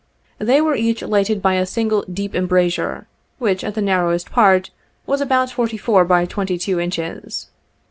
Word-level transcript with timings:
—They 0.49 0.61
were 0.61 0.73
each 0.73 1.03
lighted 1.03 1.43
by 1.43 1.53
a 1.53 1.65
single, 1.67 2.01
deep 2.11 2.33
embrasure, 2.33 3.05
which, 3.37 3.63
at 3.63 3.75
the 3.75 3.83
narrowest 3.83 4.31
part, 4.31 4.71
was 5.05 5.21
about 5.21 5.51
forty 5.51 5.77
four 5.77 6.05
by 6.05 6.25
twenty 6.25 6.57
two 6.57 6.79
inches. 6.79 7.51